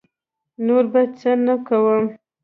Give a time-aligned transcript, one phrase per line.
[0.65, 2.05] نور به څه نه کووم.